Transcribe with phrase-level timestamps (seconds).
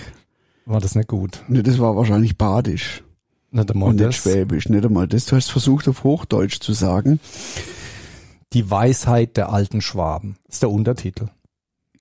[0.65, 1.43] War das nicht gut?
[1.47, 3.03] Ne, das war wahrscheinlich Badisch
[3.51, 4.15] Nicht einmal und nicht das.
[4.15, 5.25] Schwäbisch, nicht einmal das.
[5.25, 7.19] Du hast versucht auf Hochdeutsch zu sagen.
[8.53, 10.37] Die Weisheit der alten Schwaben.
[10.47, 11.27] Ist der Untertitel.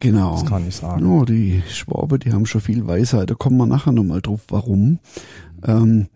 [0.00, 0.32] Genau.
[0.32, 1.04] Das kann ich sagen.
[1.04, 3.28] Oh, die Schwabe, die haben schon viel Weisheit.
[3.28, 5.00] Da kommen wir nachher nochmal drauf, warum.
[5.66, 6.08] Ähm,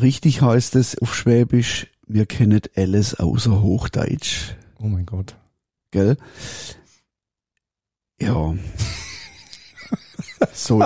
[0.00, 4.54] richtig heißt es auf Schwäbisch, wir kennen alles außer Hochdeutsch.
[4.80, 5.36] Oh mein Gott.
[5.90, 6.16] Gell?
[8.20, 8.54] Ja.
[10.52, 10.82] so,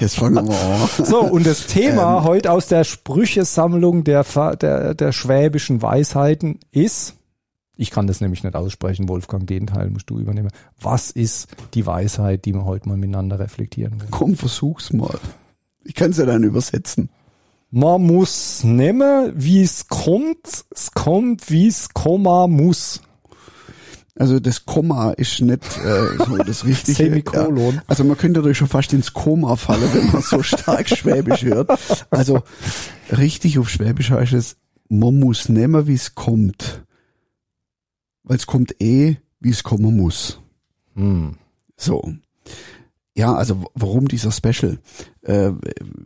[0.00, 1.04] jetzt fangen wir an.
[1.04, 2.24] So, und das Thema Ähm.
[2.24, 4.24] heute aus der Sprüchesammlung der,
[4.56, 7.14] der, der schwäbischen Weisheiten ist,
[7.76, 10.50] ich kann das nämlich nicht aussprechen, Wolfgang, den Teil musst du übernehmen.
[10.80, 14.10] Was ist die Weisheit, die wir heute mal miteinander reflektieren wollen?
[14.10, 15.18] Komm, versuch's mal.
[15.84, 17.08] Ich kann's ja dann übersetzen.
[17.74, 23.00] Man muss nehmen, wie es kommt, es kommt, wie es kommen muss.
[24.14, 26.92] Also das Komma ist nicht äh, so das Richtige.
[26.92, 27.76] Semikolon.
[27.76, 27.82] Ja.
[27.86, 31.70] Also man könnte natürlich schon fast ins Koma fallen, wenn man so stark Schwäbisch hört.
[32.10, 32.42] Also
[33.10, 34.58] richtig auf Schwäbisch heißt es,
[34.90, 36.84] man muss nehmen, wie es kommt.
[38.22, 40.40] Weil es kommt eh, wie es kommen muss.
[40.94, 41.36] Hm.
[41.78, 42.12] So.
[43.14, 44.78] Ja, also warum dieser Special?
[45.22, 45.50] Äh,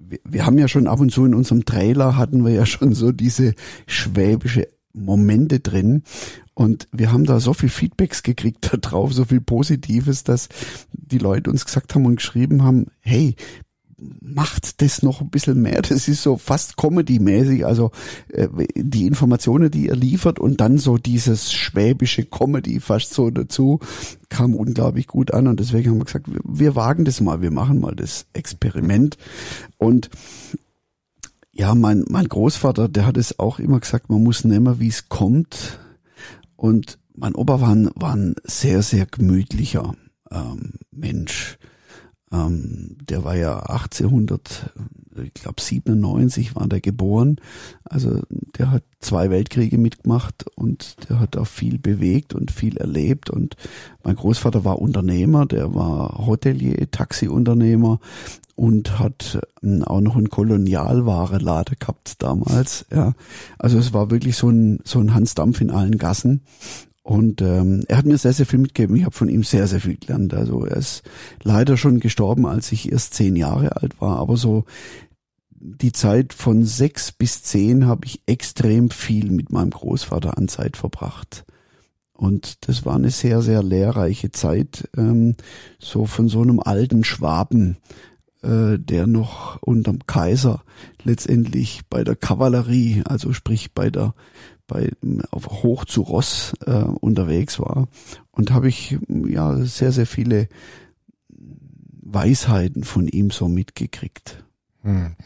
[0.09, 2.95] wir, wir haben ja schon ab und zu in unserem Trailer hatten wir ja schon
[2.95, 3.55] so diese
[3.87, 6.03] schwäbische Momente drin
[6.55, 10.49] und wir haben da so viel Feedbacks gekriegt da drauf, so viel Positives, dass
[10.93, 13.37] die Leute uns gesagt haben und geschrieben haben, hey,
[13.99, 15.81] macht das noch ein bisschen mehr.
[15.81, 17.65] Das ist so fast Comedy-mäßig.
[17.65, 17.93] Also
[18.29, 23.81] äh, die Informationen, die ihr liefert und dann so dieses schwäbische Comedy fast so dazu,
[24.29, 25.47] kam unglaublich gut an.
[25.47, 29.17] Und deswegen haben wir gesagt, wir, wir wagen das mal, wir machen mal das Experiment.
[29.79, 30.11] Und
[31.53, 35.09] ja, mein, mein Großvater, der hat es auch immer gesagt, man muss nehmen, wie es
[35.09, 35.79] kommt.
[36.57, 39.95] Und mein Opa war ein, war ein sehr, sehr gemütlicher
[40.31, 41.57] ähm, Mensch.
[42.31, 44.73] Ähm, der war ja 1800,
[45.23, 47.37] ich glaube 97 war der geboren.
[47.85, 48.21] Also
[48.59, 53.31] der hat zwei Weltkriege mitgemacht und der hat auch viel bewegt und viel erlebt.
[53.31, 53.57] Und
[54.03, 58.01] mein Großvater war Unternehmer, der war Hotelier, Taxiunternehmer
[58.57, 62.87] und hat ähm, auch noch einen Kolonialwarelader gehabt damals.
[62.91, 63.13] Ja,
[63.59, 66.41] also es war wirklich so ein so ein Hans Dampf in allen Gassen.
[67.07, 68.97] Und ähm, er hat mir sehr, sehr viel mitgegeben.
[68.97, 70.35] Ich habe von ihm sehr, sehr viel gelernt.
[70.35, 71.05] Also er ist
[71.45, 74.19] leider schon gestorben, als ich erst zehn Jahre alt war.
[74.19, 74.65] Aber so
[75.53, 80.77] die Zeit von sechs bis zehn habe ich extrem viel mit meinem Großvater an Zeit
[80.77, 81.45] verbracht.
[82.13, 85.37] Und das war eine sehr, sehr lehrreiche Zeit, ähm,
[85.79, 87.77] so von so einem alten Schwaben,
[88.43, 90.65] äh, der noch unterm Kaiser
[91.05, 94.13] letztendlich bei der Kavallerie, also sprich bei der
[94.67, 94.91] bei
[95.31, 97.89] auf hoch zu Ross äh, unterwegs war
[98.31, 100.49] und habe ich ja sehr sehr viele
[102.03, 104.45] Weisheiten von ihm so mitgekriegt.
[104.83, 105.17] Hm.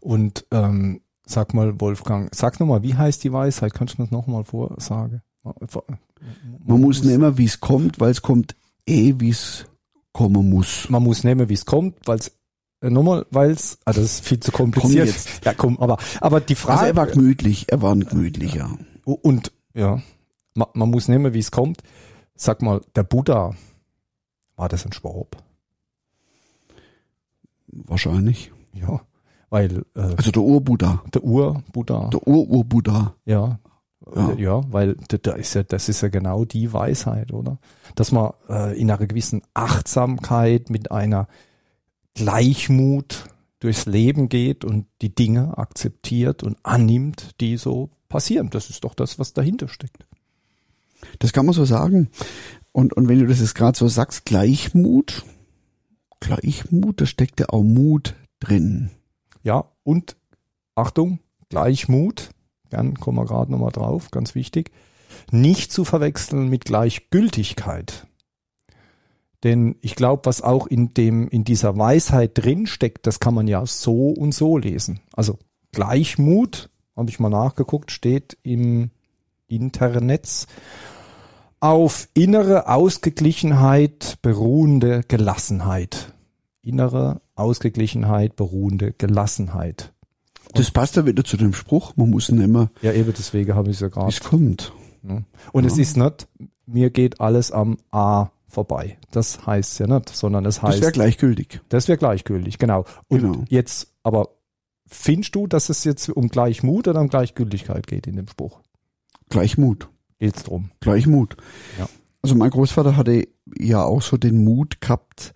[0.00, 3.72] Und ähm, sag mal, Wolfgang, sag nochmal, wie heißt die Weisheit?
[3.72, 5.22] Kannst du das nochmal vorsagen?
[6.64, 8.56] Man muss nehmen, wie es kommt, weil es kommt
[8.86, 9.66] eh, wie es
[10.12, 10.88] kommen muss.
[10.88, 12.32] Man muss nehmen, wie es kommt, weil es
[12.90, 15.06] nochmal, weil es, ah, das ist viel zu kompliziert.
[15.06, 15.44] Komm jetzt.
[15.44, 16.80] Ja, komm, aber, aber die Frage.
[16.80, 18.70] Also er war gemütlich, er war ein gemütlicher.
[19.04, 20.00] Und ja,
[20.54, 21.82] man, man muss nehmen, wie es kommt.
[22.36, 23.54] Sag mal, der Buddha,
[24.56, 25.36] war das ein Schwab?
[27.68, 28.52] Wahrscheinlich.
[28.72, 29.00] Ja,
[29.50, 31.02] weil äh, Also der Urbuddha.
[31.12, 33.14] der Ur-Buddha, Der Ur-Urbuddha.
[33.24, 33.58] ja,
[34.14, 34.28] Ja.
[34.30, 37.58] ja, ja, weil da ist ja, das ist ja genau die Weisheit, oder?
[37.94, 41.26] Dass man äh, in einer gewissen Achtsamkeit mit einer
[42.14, 43.24] Gleichmut
[43.60, 48.50] durchs Leben geht und die Dinge akzeptiert und annimmt, die so passieren.
[48.50, 50.06] Das ist doch das, was dahinter steckt.
[51.18, 52.10] Das kann man so sagen.
[52.72, 55.24] Und, und wenn du das jetzt gerade so sagst, Gleichmut,
[56.20, 58.90] Gleichmut, da steckt ja auch Mut drin.
[59.42, 60.16] Ja, und
[60.74, 62.30] Achtung, Gleichmut,
[62.70, 64.72] dann kommen wir gerade nochmal drauf, ganz wichtig,
[65.30, 68.06] nicht zu verwechseln mit Gleichgültigkeit.
[69.44, 73.46] Denn ich glaube, was auch in dem, in dieser Weisheit drin steckt, das kann man
[73.46, 75.00] ja so und so lesen.
[75.12, 75.38] Also
[75.72, 78.90] Gleichmut, habe ich mal nachgeguckt, steht im
[79.46, 80.46] Internet
[81.60, 86.12] auf innere Ausgeglichenheit beruhende Gelassenheit.
[86.62, 89.92] Innere Ausgeglichenheit beruhende Gelassenheit.
[90.54, 93.76] Das passt ja wieder zu dem Spruch, man muss nehmen, Ja, eben deswegen habe ich
[93.76, 94.08] es ja gerade.
[94.08, 94.72] es kommt.
[95.02, 95.24] Ne?
[95.52, 96.28] Und es ist nicht,
[96.66, 98.96] mir geht alles am A vorbei.
[99.10, 101.60] Das heißt ja nicht, sondern es Das heißt, wäre gleichgültig.
[101.68, 102.84] das wäre gleichgültig, genau.
[103.08, 103.44] Und Genau.
[103.48, 104.30] jetzt, aber
[104.86, 108.60] findest du, dass es jetzt um Gleichmut oder um Gleichgültigkeit geht in dem Spruch?
[109.28, 109.88] Gleichmut.
[110.18, 110.70] Geht's drum?
[110.80, 111.36] Gleichmut.
[111.78, 111.88] Ja.
[112.22, 113.28] Also mein Großvater hatte
[113.58, 115.34] ja auch so den Mut gehabt,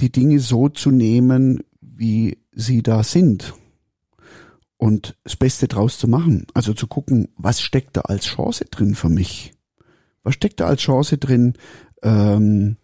[0.00, 3.54] die Dinge so zu nehmen, wie sie da sind.
[4.76, 6.46] Und das Beste draus zu machen.
[6.54, 9.52] Also zu gucken, was steckt da als Chance drin für mich?
[10.22, 11.54] Was steckt da als Chance drin,
[12.02, 12.76] ähm,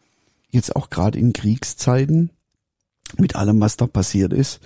[0.51, 2.31] jetzt auch gerade in Kriegszeiten,
[3.19, 4.61] mit allem, was da passiert ist,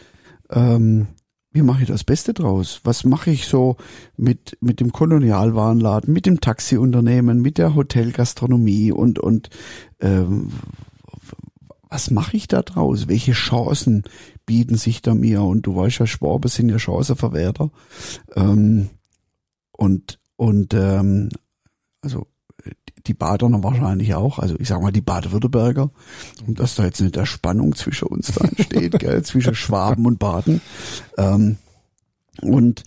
[0.50, 1.08] ähm,
[1.52, 2.81] wie mache ich das Beste draus?
[2.85, 3.76] Was mache ich so
[4.17, 9.50] mit, mit dem Kolonialwarenladen, mit dem Taxiunternehmen, mit der Hotelgastronomie und, und
[10.00, 10.52] ähm,
[11.88, 13.08] was mache ich da draus?
[13.08, 14.05] Welche Chancen
[14.47, 15.43] bieten sich da mir?
[15.43, 17.70] Und du weißt ja, Schwaben sind ja Chancenverwerter.
[18.37, 18.91] Ähm,
[19.73, 21.31] und und ähm,
[22.00, 22.29] also
[23.06, 25.91] die Badener wahrscheinlich auch, also ich sag mal die Baden-Württemberger,
[26.47, 30.19] und dass da jetzt nicht der Spannung zwischen uns da entsteht, gell, zwischen Schwaben und
[30.19, 30.61] Baden.
[31.17, 31.56] Ähm,
[32.43, 32.85] und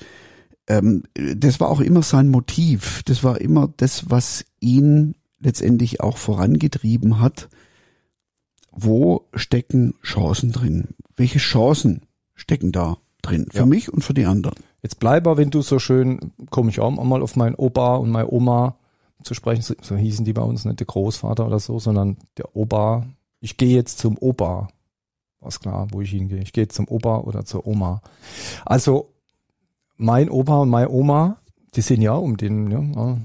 [0.68, 3.04] ähm, das war auch immer sein Motiv.
[3.06, 7.50] Das war immer das, was ihn letztendlich auch vorangetrieben hat.
[8.72, 10.90] Wo stecken Chancen drin?
[11.16, 12.02] Welche Chancen
[12.34, 13.48] stecken da drin?
[13.52, 13.66] Für Ja.
[13.66, 14.56] mich und für die anderen.
[14.82, 18.10] Jetzt bleib aber, wenn du so schön, komme ich auch mal auf meinen Opa und
[18.10, 18.78] meine Oma
[19.24, 23.06] zu sprechen, so, hießen die bei uns, nicht der Großvater oder so, sondern der Opa.
[23.40, 24.70] Ich gehe jetzt zum Opa.
[25.40, 26.40] Was klar, wo ich hingehe.
[26.40, 28.02] Ich gehe zum Opa oder zur Oma.
[28.66, 29.14] Also
[29.98, 31.38] mein Opa und meine Oma,
[31.76, 33.18] die sind ja um den, ja,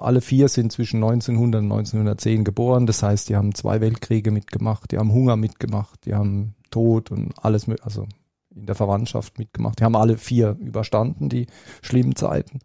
[0.00, 2.86] alle vier sind zwischen 1900 und 1910 geboren.
[2.86, 7.32] Das heißt, die haben zwei Weltkriege mitgemacht, die haben Hunger mitgemacht, die haben Tod und
[7.42, 8.06] alles, also
[8.54, 9.80] in der Verwandtschaft mitgemacht.
[9.80, 11.46] Die haben alle vier überstanden, die
[11.80, 12.58] schlimmen Zeiten.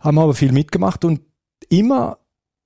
[0.00, 1.20] Haben aber viel mitgemacht und
[1.68, 2.18] immer,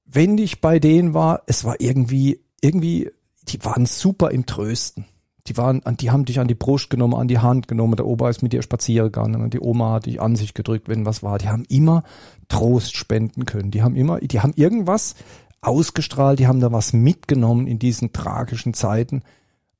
[0.05, 3.11] wenn ich bei denen war, es war irgendwie, irgendwie,
[3.49, 5.07] die waren super im Trösten.
[5.47, 7.97] Die waren, die haben dich an die Brust genommen, an die Hand genommen.
[7.97, 10.89] Der Opa ist mit dir spazieren gegangen und die Oma hat dich an sich gedrückt,
[10.89, 11.39] wenn was war.
[11.39, 12.05] Die haben immer
[12.49, 13.71] Trost spenden können.
[13.71, 15.15] Die haben immer, die haben irgendwas
[15.63, 19.23] ausgestrahlt, die haben da was mitgenommen in diesen tragischen Zeiten,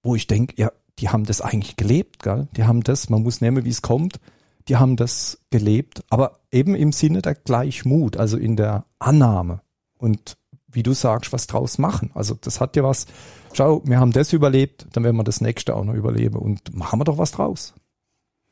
[0.03, 2.49] wo ich denke, ja, die haben das eigentlich gelebt, gell?
[2.57, 4.21] Die haben das, man muss nehmen, wie es kommt,
[4.69, 9.61] die haben das gelebt, aber eben im Sinne der Gleichmut, also in der Annahme
[9.99, 10.37] und
[10.73, 12.11] wie du sagst, was draus machen.
[12.15, 13.07] Also das hat ja was,
[13.53, 17.01] schau, wir haben das überlebt, dann werden wir das nächste auch noch überleben und machen
[17.01, 17.75] wir doch was draus.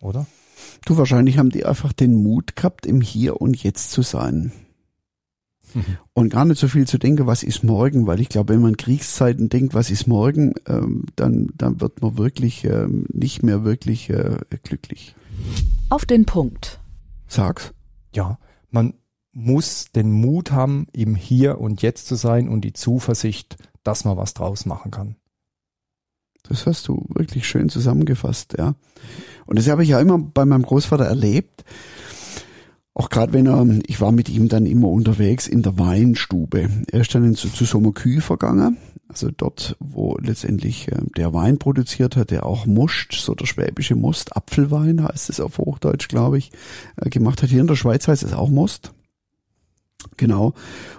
[0.01, 0.27] Oder?
[0.85, 4.53] Du, wahrscheinlich haben die einfach den Mut gehabt, im Hier und Jetzt zu sein.
[6.15, 8.77] Und gar nicht so viel zu denken, was ist morgen, weil ich glaube, wenn man
[8.77, 14.09] Kriegszeiten denkt, was ist morgen, ähm, dann, dann wird man wirklich ähm, nicht mehr wirklich
[14.11, 15.15] äh, glücklich.
[15.91, 16.81] Auf den Punkt.
[17.27, 17.73] Sag's.
[18.19, 18.37] Ja,
[18.71, 18.95] man
[19.31, 24.17] muss den Mut haben, im Hier und Jetzt zu sein und die Zuversicht, dass man
[24.17, 25.15] was draus machen kann.
[26.43, 28.75] Das hast du wirklich schön zusammengefasst, ja.
[29.47, 31.65] Und das habe ich ja immer bei meinem Großvater erlebt.
[32.99, 36.69] Auch gerade wenn er, ich war mit ihm dann immer unterwegs in der Weinstube.
[36.91, 38.77] Er ist dann zu, zu so einer Kühe vergangen,
[39.07, 43.95] also dort, wo letztendlich äh, der Wein produziert hat, der auch Most, so der schwäbische
[43.95, 46.51] Most, Apfelwein heißt es auf Hochdeutsch, glaube ich,
[46.97, 47.51] äh, gemacht hat.
[47.51, 48.93] Hier in der Schweiz heißt es auch Most.
[50.17, 50.55] Genau.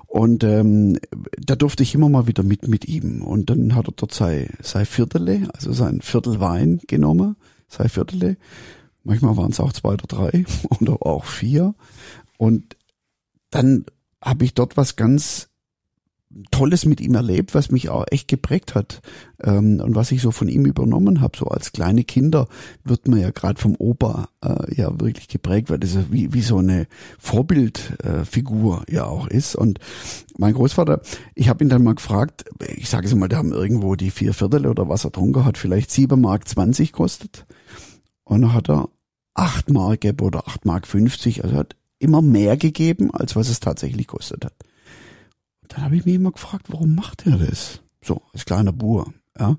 [0.08, 1.00] Und ähm,
[1.38, 3.24] da durfte ich immer mal wieder mit mit ihm.
[3.24, 7.36] Und dann hat er dort sein, sein Viertele, also sein Viertel Wein genommen,
[7.68, 8.38] sein Viertele.
[9.04, 10.46] Manchmal waren es auch zwei oder drei
[10.82, 11.76] oder auch vier.
[12.38, 12.76] Und
[13.50, 13.86] dann
[14.22, 15.50] habe ich dort was ganz
[16.52, 19.02] Tolles mit ihm erlebt, was mich auch echt geprägt hat
[19.42, 21.36] ähm, und was ich so von ihm übernommen habe.
[21.36, 22.48] So als kleine Kinder
[22.84, 26.44] wird man ja gerade vom Opa äh, ja wirklich geprägt, weil das ja wie, wie
[26.44, 26.86] so eine
[27.18, 29.56] Vorbildfigur äh, ja auch ist.
[29.56, 29.80] Und
[30.38, 31.02] mein Großvater,
[31.34, 34.36] ich habe ihn dann mal gefragt, ich sage es mal, der haben irgendwo die vier
[34.36, 37.48] Viertel oder was er drunter hat, vielleicht sieben Mark zwanzig kostet.
[38.30, 38.90] Und dann hat er
[39.34, 44.08] acht Mark oder acht Mark fünfzig, also hat immer mehr gegeben, als was es tatsächlich
[44.08, 44.54] kostet hat
[45.70, 47.82] dann habe ich mich immer gefragt, warum macht er das?
[48.04, 49.58] So, als kleiner Bur, ja.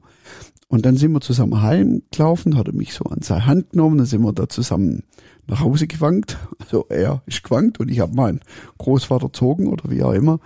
[0.69, 4.07] Und dann sind wir zusammen heimgelaufen, hat er mich so an seine Hand genommen, dann
[4.07, 5.03] sind wir da zusammen
[5.47, 6.39] nach Hause gewankt.
[6.59, 8.41] Also er ist gewankt und ich habe meinen
[8.79, 10.35] Großvater gezogen oder wie auch immer.
[10.35, 10.41] Und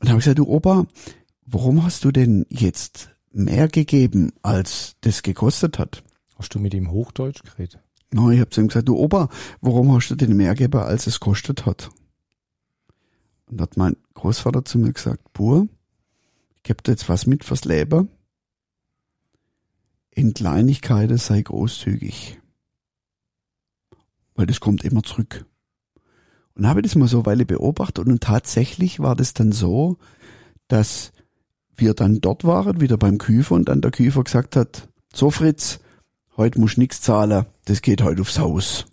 [0.00, 0.86] dann habe ich gesagt, du Opa,
[1.44, 6.02] warum hast du denn jetzt mehr gegeben, als das gekostet hat?
[6.38, 7.80] Hast du mit ihm Hochdeutsch geredet?
[8.12, 9.28] Nein, ich habe zu ihm gesagt, du Opa,
[9.60, 11.90] warum hast du denn mehr gegeben, als es kostet hat?
[13.46, 15.68] Und hat mein Großvater zu mir gesagt, Bur,
[16.56, 18.08] ich gebe dir jetzt was mit fürs Leben.
[20.10, 22.38] In Kleinigkeiten sei großzügig.
[24.34, 25.44] Weil das kommt immer zurück.
[26.54, 29.98] Und habe das mal so eine Weile beobachtet und tatsächlich war das dann so,
[30.66, 31.12] dass
[31.76, 35.80] wir dann dort waren, wieder beim Küfer und dann der Küfer gesagt hat, so Fritz,
[36.38, 38.86] heute musst du nichts zahlen, das geht heute aufs Haus.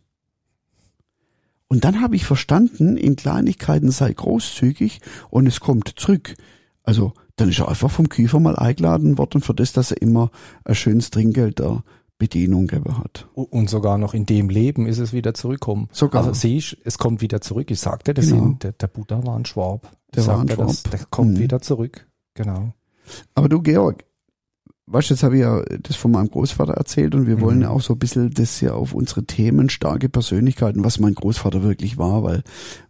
[1.68, 5.00] Und dann habe ich verstanden, in Kleinigkeiten sei großzügig
[5.30, 6.36] und es kommt zurück.
[6.84, 10.30] Also dann ist er einfach vom Küfer mal eingeladen worden für das, dass er immer
[10.64, 11.84] ein schönes Trinkgeld der
[12.18, 13.28] Bedienung gegeben hat.
[13.34, 15.90] Und sogar noch in dem Leben ist es wieder zurückkommen.
[15.92, 16.22] Sogar.
[16.25, 17.70] Also siehst, es kommt wieder zurück.
[17.72, 18.44] Ich sagte, das Genau.
[18.44, 19.92] sind, der, der Buddha war ein Schwab.
[20.08, 20.92] Ich Der war ein sagte, das- Schwab.
[20.92, 21.40] Der kommt Mhm.
[21.40, 22.08] wieder zurück.
[22.36, 22.74] Genau.
[23.34, 24.06] Aber du, Georg,
[24.88, 27.42] weißt du, jetzt habe ich ja das von meinem Großvater erzählt und wir Mhm.
[27.42, 31.15] wollen ja auch so ein bisschen das ja auf unsere Themen, starke Persönlichkeiten, was mein
[31.15, 32.44] Großvater wirklich war, weil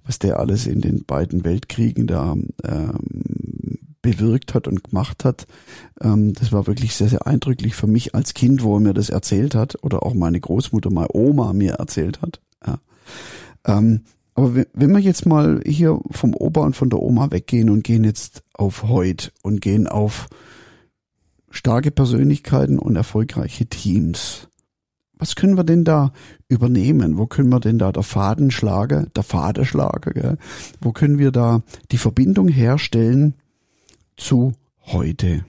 [0.05, 2.99] was der alles in den beiden Weltkriegen da ähm,
[4.01, 5.47] bewirkt hat und gemacht hat,
[6.01, 9.09] ähm, das war wirklich sehr, sehr eindrücklich für mich als Kind, wo er mir das
[9.09, 12.39] erzählt hat oder auch meine Großmutter, meine Oma mir erzählt hat.
[12.67, 12.77] Ja.
[13.65, 14.01] Ähm,
[14.35, 17.83] aber wenn- wenn wir jetzt mal hier vom Opa und von der Oma weggehen und
[17.83, 20.27] gehen jetzt auf heute und gehen auf
[21.55, 24.49] starke Persönlichkeiten und erfolgreiche Teams.
[25.17, 26.11] Was können wir denn da
[26.49, 27.17] übernehmen?
[27.17, 30.11] Wo können wir denn da der Faden schlagen, der Faden schlagen?
[30.13, 30.37] Gell?
[30.81, 33.35] Wo können wir da die Verbindung herstellen
[34.17, 34.51] zu
[34.85, 35.45] heute?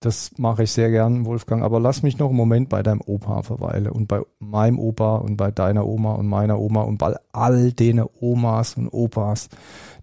[0.00, 1.62] Das mache ich sehr gern, Wolfgang.
[1.62, 5.36] Aber lass mich noch einen Moment bei deinem Opa verweilen und bei meinem Opa und
[5.36, 9.48] bei deiner Oma und meiner Oma und bei all den Omas und Opas,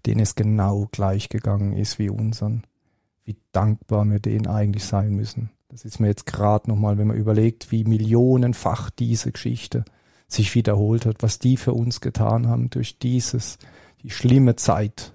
[0.04, 2.64] denen es genau gleich gegangen ist wie unseren.
[3.26, 5.50] Wie dankbar wir denen eigentlich sein müssen.
[5.68, 9.84] Das ist mir jetzt gerade nochmal, wenn man überlegt, wie millionenfach diese Geschichte
[10.28, 13.58] sich wiederholt hat, was die für uns getan haben durch dieses,
[14.02, 15.12] die schlimme Zeit,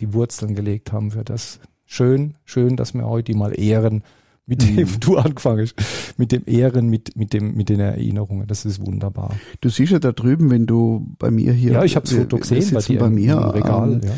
[0.00, 1.60] die Wurzeln gelegt haben für das.
[1.84, 4.02] Schön, schön, dass wir heute mal ehren,
[4.46, 4.88] mit dem Mhm.
[5.00, 5.74] du angefangen hast,
[6.18, 8.46] mit dem Ehren, mit, mit dem, mit den Erinnerungen.
[8.46, 9.34] Das ist wunderbar.
[9.60, 11.72] Du siehst ja da drüben, wenn du bei mir hier.
[11.72, 13.92] ja, ich habe das Foto gesehen bei dir bei mir im Regal.
[13.94, 14.14] ähm, ja.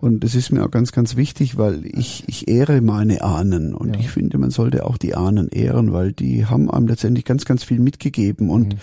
[0.00, 3.74] Und das ist mir auch ganz, ganz wichtig, weil ich, ich ehre meine Ahnen.
[3.74, 4.00] Und Ja.
[4.00, 7.64] ich finde, man sollte auch die Ahnen ehren, weil die haben einem letztendlich ganz, ganz
[7.64, 8.48] viel mitgegeben.
[8.48, 8.78] Und Mhm.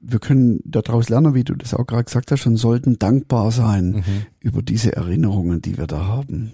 [0.00, 3.90] wir können daraus lernen, wie du das auch gerade gesagt hast, und sollten dankbar sein
[3.90, 4.02] Mhm.
[4.40, 6.52] über diese Erinnerungen, die wir da haben.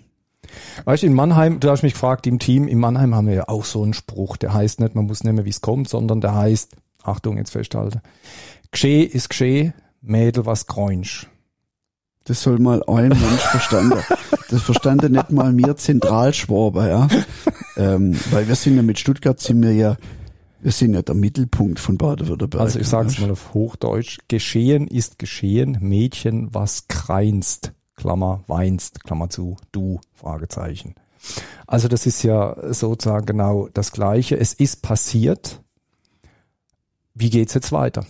[0.85, 3.49] Weißt du, in Mannheim, du hast mich gefragt, im Team, in Mannheim haben wir ja
[3.49, 6.21] auch so einen Spruch, der heißt nicht, man muss nicht mehr, wie es kommt, sondern
[6.21, 8.01] der heißt, Achtung, jetzt festhalten,
[8.71, 11.29] Gescheh ist Gescheh, Mädel was greinsch.
[12.25, 13.99] Das soll mal ein Mensch verstanden.
[14.49, 17.09] Das verstande nicht mal mir Zentralschwaber, ja.
[17.77, 19.97] ähm, weil wir sind ja mit Stuttgart sind wir ja,
[20.61, 22.61] wir sind ja der Mittelpunkt von Baden-Württemberg.
[22.61, 29.03] Also ich sage es mal auf Hochdeutsch, Geschehen ist Geschehen, Mädchen was kreinst, Klammer, weinst,
[29.05, 30.95] Klammer zu, du, Fragezeichen.
[31.67, 34.37] Also das ist ja sozusagen genau das Gleiche.
[34.37, 35.61] Es ist passiert.
[37.15, 38.05] Wie geht's jetzt weiter?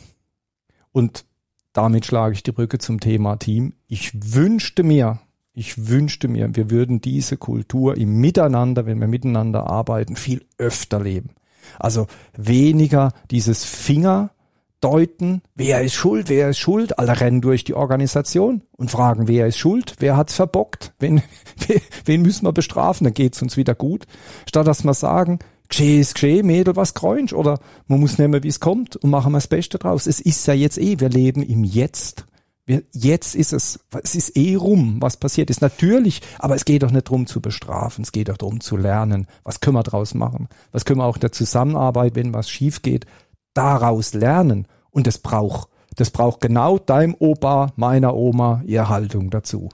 [0.93, 1.25] Und
[1.73, 3.75] damit schlage ich die Brücke zum Thema Team.
[3.89, 5.21] Ich wünschte mir,
[5.55, 11.01] ich wünschte mir, wir würden diese Kultur im Miteinander, wenn wir miteinander arbeiten, viel öfter
[11.01, 11.31] leben.
[11.79, 18.63] Also weniger dieses Fingerdeuten, wer ist schuld, wer ist schuld, alle rennen durch die Organisation
[18.77, 21.23] und fragen, wer ist schuld, wer hat's verbockt, wen,
[22.05, 24.07] wen müssen wir bestrafen, dann geht's uns wieder gut.
[24.47, 25.39] Statt dass wir sagen,
[25.73, 29.33] Gescheh ist Gescheh, Mädel was greinsch oder man muss nehmen, wie es kommt und machen
[29.33, 30.07] wir das Beste draus.
[30.07, 32.27] Es ist ja jetzt eh, wir leben im Jetzt.
[32.67, 35.63] Wir, jetzt ist es, es ist eh rum, was passiert ist.
[35.63, 39.27] Natürlich, aber es geht doch nicht darum zu bestrafen, es geht doch darum zu lernen.
[39.45, 40.49] Was können wir daraus machen?
[40.73, 43.07] Was können wir auch der Zusammenarbeit, wenn was schief geht,
[43.55, 44.69] daraus lernen?
[44.91, 49.71] Und das braucht, das braucht genau deinem Opa, meiner Oma, ihr Haltung dazu.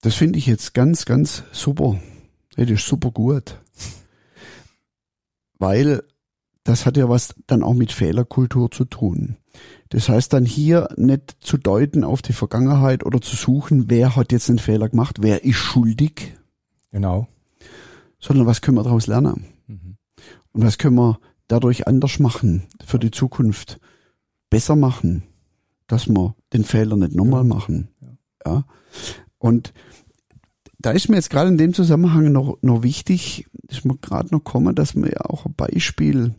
[0.00, 1.96] Das finde ich jetzt ganz, ganz super.
[2.56, 3.62] Das ist super gut.
[5.62, 6.02] Weil
[6.64, 9.36] das hat ja was dann auch mit Fehlerkultur zu tun.
[9.90, 14.32] Das heißt dann hier nicht zu deuten auf die Vergangenheit oder zu suchen, wer hat
[14.32, 16.36] jetzt einen Fehler gemacht, wer ist schuldig.
[16.90, 17.28] Genau.
[18.18, 19.44] Sondern was können wir daraus lernen?
[19.68, 19.98] Mhm.
[20.50, 23.78] Und was können wir dadurch anders machen für die Zukunft?
[24.50, 25.22] Besser machen,
[25.86, 27.86] dass wir den Fehler nicht nochmal machen.
[28.44, 28.64] Ja.
[29.38, 29.72] Und
[30.80, 34.44] da ist mir jetzt gerade in dem Zusammenhang noch, noch wichtig, ist mir gerade noch
[34.44, 36.34] kommen, dass wir ja auch ein Beispiel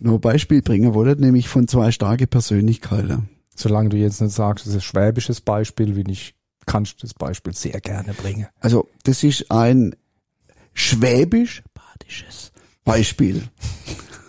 [0.00, 3.28] noch ein Beispiel bringen wollte, nämlich von zwei starke Persönlichkeiten.
[3.54, 6.34] Solange du jetzt nicht sagst, das ist ein schwäbisches Beispiel, wie ich,
[6.66, 8.46] kannst du das Beispiel sehr gerne bringen.
[8.60, 9.96] Also, das ist ein
[10.74, 12.52] schwäbisch-badisches
[12.84, 13.42] Beispiel.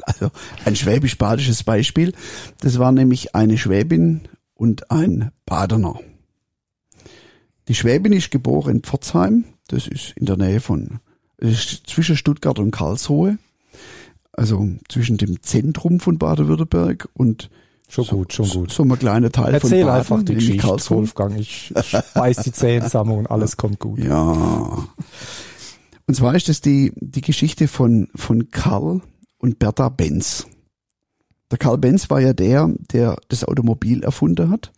[0.02, 0.32] Also,
[0.66, 2.14] ein schwäbisch-badisches Beispiel.
[2.62, 4.22] Das war nämlich eine Schwäbin
[4.56, 6.00] und ein Badener.
[7.68, 9.46] Die Schwäbin ist geboren in Pforzheim.
[9.68, 11.00] Das ist in der Nähe von,
[11.42, 13.38] zwischen Stuttgart und Karlsruhe
[14.40, 17.50] also zwischen dem Zentrum von Baden-Württemberg und
[17.92, 18.72] Schon so, gut, schon gut.
[18.72, 21.00] So ein kleiner Teil Erzähl von Baden, einfach die Geschichte, Karlsruhe.
[21.00, 21.40] Wolfgang.
[21.40, 23.98] Ich, ich beiß die Zähne zusammen und alles kommt gut.
[23.98, 24.88] Ja.
[26.06, 29.02] Und zwar ist das die, die Geschichte von, von Karl
[29.40, 30.46] und Bertha Benz.
[31.50, 34.72] Der Karl Benz war ja der, der das Automobil erfunden hat.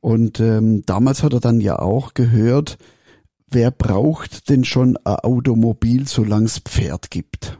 [0.00, 2.76] Und ähm, damals hat er dann ja auch gehört,
[3.52, 7.58] wer braucht denn schon ein Automobil, solange es Pferd gibt?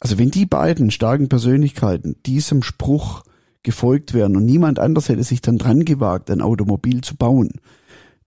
[0.00, 3.24] Also wenn die beiden starken Persönlichkeiten diesem Spruch
[3.62, 7.50] gefolgt wären und niemand anders hätte sich dann dran gewagt, ein Automobil zu bauen,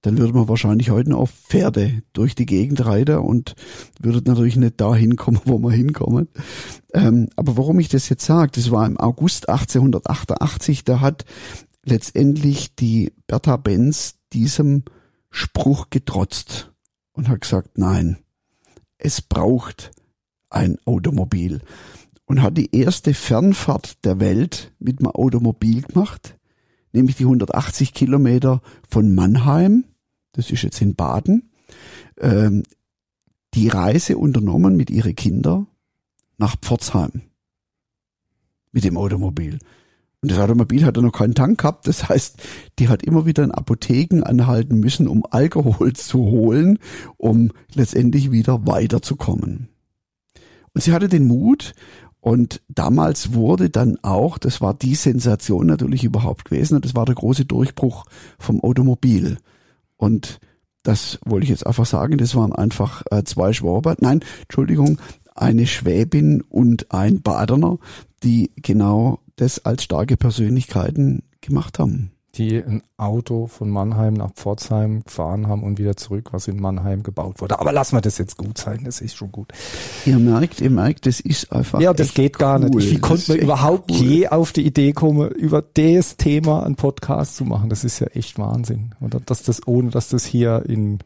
[0.01, 3.55] dann würde man wahrscheinlich heute noch Pferde durch die Gegend reiten und
[3.99, 6.27] würde natürlich nicht da hinkommen, wo man hinkommen.
[6.93, 11.25] Ähm, aber warum ich das jetzt sage, das war im August 1888, da hat
[11.85, 14.83] letztendlich die Bertha Benz diesem
[15.31, 16.71] Spruch getrotzt
[17.13, 18.17] und hat gesagt, nein,
[18.97, 19.91] es braucht
[20.49, 21.61] ein Automobil
[22.25, 26.37] und hat die erste Fernfahrt der Welt mit einem Automobil gemacht,
[26.91, 29.85] nämlich die 180 Kilometer von Mannheim,
[30.33, 31.51] das ist jetzt in Baden,
[32.19, 32.63] ähm,
[33.53, 35.67] die Reise unternommen mit ihren Kindern
[36.37, 37.23] nach Pforzheim
[38.71, 39.59] mit dem Automobil.
[40.21, 41.87] Und das Automobil hatte noch keinen Tank gehabt.
[41.87, 42.41] Das heißt,
[42.77, 46.79] die hat immer wieder in Apotheken anhalten müssen, um Alkohol zu holen,
[47.17, 49.69] um letztendlich wieder weiterzukommen.
[50.73, 51.73] Und sie hatte den Mut
[52.21, 57.05] und damals wurde dann auch, das war die Sensation natürlich überhaupt gewesen, und das war
[57.05, 58.05] der große Durchbruch
[58.37, 59.37] vom Automobil.
[59.97, 60.39] Und
[60.83, 64.99] das wollte ich jetzt einfach sagen, das waren einfach äh, zwei Schwaber, nein, Entschuldigung,
[65.35, 67.79] eine Schwäbin und ein Badener,
[68.23, 75.03] die genau das als starke Persönlichkeiten gemacht haben die ein Auto von Mannheim nach Pforzheim
[75.03, 77.59] gefahren haben und wieder zurück, was in Mannheim gebaut wurde.
[77.59, 79.51] Aber lassen wir das jetzt gut sein, das ist schon gut.
[80.05, 81.81] Ihr merkt, ihr merkt, das ist einfach.
[81.81, 82.69] Ja, das geht gar cool.
[82.69, 82.91] nicht.
[82.91, 83.97] Wie konnte man überhaupt cool.
[83.97, 87.69] je auf die Idee kommen, über das Thema einen Podcast zu machen?
[87.69, 88.95] Das ist ja echt Wahnsinn.
[89.01, 90.99] Oder dass das, ohne dass das hier in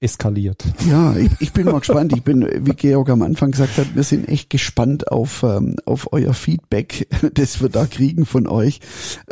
[0.00, 0.64] eskaliert.
[0.88, 2.12] Ja, ich, ich bin mal gespannt.
[2.14, 6.12] Ich bin, wie Georg am Anfang gesagt hat, wir sind echt gespannt auf, ähm, auf
[6.12, 8.80] euer Feedback, das wir da kriegen von euch.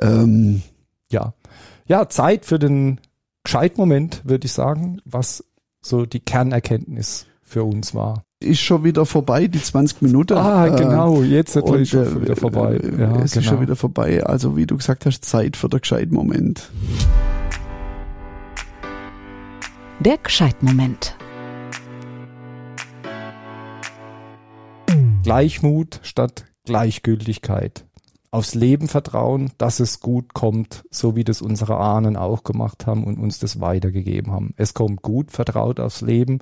[0.01, 0.63] Ähm,
[1.11, 1.35] ja.
[1.87, 3.01] Ja, Zeit für den
[3.45, 5.43] Gescheitmoment, würde ich sagen, was
[5.81, 8.25] so die Kernerkenntnis für uns war.
[8.41, 10.35] Ist schon wieder vorbei, die 20 Minuten.
[10.35, 12.77] Ah, äh, genau, jetzt ist und, schon wieder vorbei.
[12.77, 13.41] Äh, ja, es genau.
[13.43, 14.23] ist schon wieder vorbei.
[14.23, 16.71] Also wie du gesagt hast, Zeit für den Gescheitmoment.
[20.01, 21.17] Der Gescheitmoment.
[25.25, 27.85] Gleichmut statt Gleichgültigkeit
[28.31, 33.05] aufs Leben vertrauen, dass es gut kommt, so wie das unsere Ahnen auch gemacht haben
[33.05, 34.55] und uns das weitergegeben haben.
[34.57, 36.41] Es kommt gut, vertraut aufs Leben.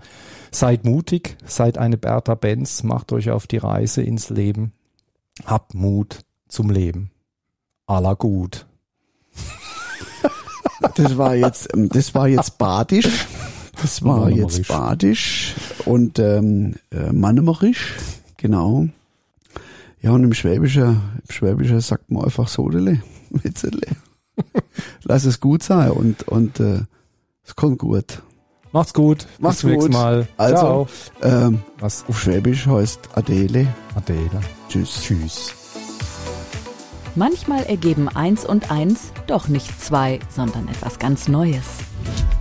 [0.50, 4.72] Seid mutig, seid eine Bertha Benz, macht euch auf die Reise ins Leben.
[5.44, 7.10] Habt Mut zum Leben.
[7.86, 8.66] Aller gut.
[10.94, 13.26] Das war jetzt, ähm, das war jetzt badisch.
[13.80, 17.94] Das war jetzt badisch und ähm, äh, mannemerisch,
[18.36, 18.88] genau.
[20.00, 23.86] Ja, und im Schwäbischen, im Schwäbischen sagt man einfach Sodele, Witzele.
[25.02, 26.80] Lass es gut sein und, und äh,
[27.44, 28.22] es kommt gut.
[28.72, 29.26] Macht's gut.
[29.38, 29.92] Macht's Bis gut.
[29.92, 30.28] Mal.
[30.36, 30.88] Also,
[31.22, 32.04] ähm, Was?
[32.08, 33.66] auf Schwäbisch heißt Adele.
[33.94, 34.40] Adele.
[34.68, 35.02] Tschüss.
[35.02, 35.55] Tschüss.
[37.16, 41.78] Manchmal ergeben eins und eins doch nicht zwei, sondern etwas ganz Neues.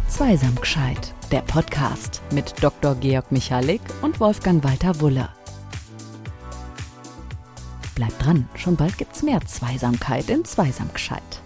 [0.10, 2.96] Zweisam gescheit, der Podcast mit Dr.
[2.96, 5.34] Georg Michalik und Wolfgang Walter Wuller.
[7.96, 11.42] Bleibt dran, schon bald gibt's mehr Zweisamkeit in Zweisam gescheit.